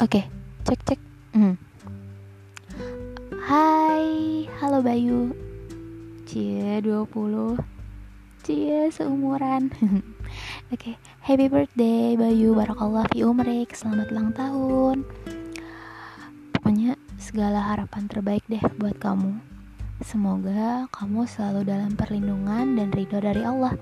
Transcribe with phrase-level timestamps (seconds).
[0.00, 0.24] Oke,
[0.64, 1.00] cek cek.
[1.36, 1.60] Hmm.
[3.44, 5.36] Hai, halo Bayu.
[6.24, 7.60] Cie 20.
[8.40, 9.68] Cie seumuran.
[10.72, 12.56] Oke, happy birthday Bayu.
[12.56, 13.76] Barakallah fi umrik.
[13.76, 15.04] Selamat ulang tahun.
[16.56, 19.36] Pokoknya segala harapan terbaik deh buat kamu.
[20.00, 23.76] Semoga kamu selalu dalam perlindungan dan ridho dari Allah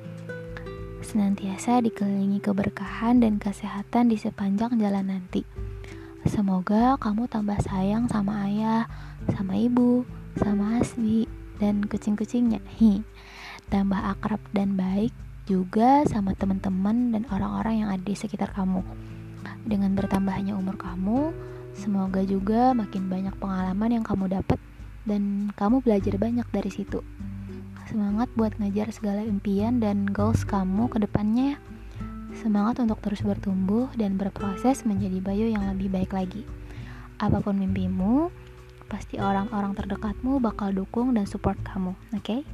[0.98, 5.58] senantiasa dikelilingi keberkahan dan kesehatan di sepanjang jalan nanti.
[6.28, 8.84] Semoga kamu tambah sayang sama ayah,
[9.32, 10.05] sama ibu,
[10.36, 11.24] sama Asbi,
[11.56, 12.60] dan kucing-kucingnya.
[12.77, 13.00] Hi.
[13.73, 15.16] Tambah akrab dan baik
[15.48, 18.84] juga sama teman-teman dan orang-orang yang ada di sekitar kamu.
[19.64, 21.33] Dengan bertambahnya umur kamu,
[21.72, 24.60] semoga juga makin banyak pengalaman yang kamu dapat
[25.08, 27.00] dan kamu belajar banyak dari situ.
[27.88, 31.77] Semangat buat ngajar segala impian dan goals kamu ke depannya ya.
[32.39, 36.47] Semangat untuk terus bertumbuh dan berproses menjadi Bayu yang lebih baik lagi.
[37.19, 38.31] Apa pun mimpimu,
[38.86, 42.22] pasti orang-orang terdekatmu bakal dukung dan support kamu, oke?
[42.22, 42.47] Okay?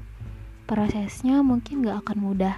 [0.64, 2.56] Prosesnya mungkin gak akan mudah,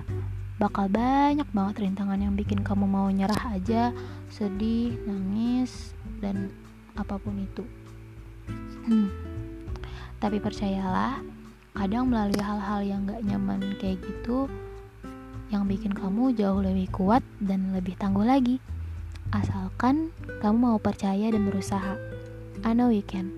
[0.62, 3.90] bakal banyak banget rintangan yang bikin kamu mau nyerah aja,
[4.30, 6.54] sedih, nangis, dan
[6.94, 7.66] apa pun itu.
[8.86, 9.10] Hmm.
[10.22, 11.18] Tapi percayalah,
[11.74, 14.46] kadang melalui hal-hal yang gak nyaman kayak gitu,
[15.50, 18.58] yang bikin kamu jauh lebih kuat dan lebih tangguh lagi.
[19.30, 21.98] Asalkan kamu mau percaya dan berusaha.
[22.62, 23.30] I know you can.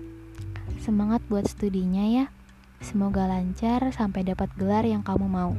[0.79, 2.25] Semangat buat studinya ya.
[2.79, 5.53] Semoga lancar sampai dapat gelar yang kamu mau.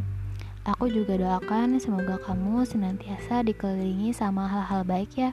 [0.64, 5.30] Aku juga doakan semoga kamu senantiasa dikelilingi sama hal-hal baik ya.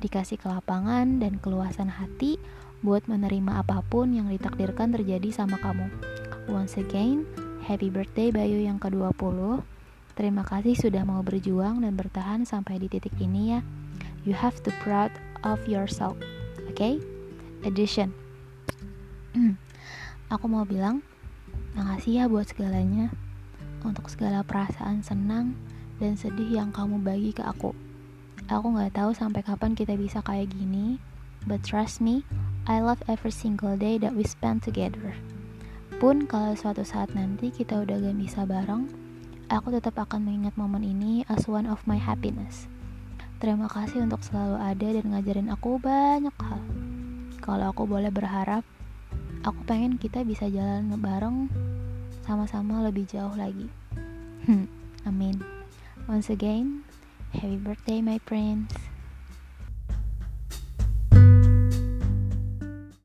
[0.00, 2.40] Dikasih kelapangan dan keluasan hati
[2.80, 5.92] buat menerima apa pun yang ditakdirkan terjadi sama kamu.
[6.48, 7.28] Once again,
[7.64, 9.60] happy birthday Bayu yang ke-20.
[10.20, 13.64] Terima kasih sudah mau berjuang dan bertahan sampai di titik ini ya.
[14.28, 15.08] You have to proud
[15.48, 16.12] of yourself.
[16.68, 16.76] Oke?
[16.76, 16.94] Okay?
[17.64, 18.12] Addition.
[20.28, 21.00] Aku mau bilang,
[21.72, 23.08] makasih ya buat segalanya.
[23.80, 25.56] Untuk segala perasaan senang
[25.96, 27.72] dan sedih yang kamu bagi ke aku.
[28.52, 31.00] Aku gak tahu sampai kapan kita bisa kayak gini,
[31.48, 32.28] but trust me,
[32.68, 35.16] I love every single day that we spend together.
[35.96, 39.08] Pun kalau suatu saat nanti kita udah gak bisa bareng,
[39.50, 42.70] Aku tetap akan mengingat momen ini as one of my happiness.
[43.42, 46.62] Terima kasih untuk selalu ada dan ngajarin aku banyak hal.
[47.42, 48.62] Kalau aku boleh berharap,
[49.42, 51.50] aku pengen kita bisa jalan bareng
[52.22, 53.66] sama-sama lebih jauh lagi.
[54.46, 54.70] Hmm,
[55.02, 55.42] amin.
[56.06, 56.86] Once again,
[57.34, 58.89] happy birthday my prince.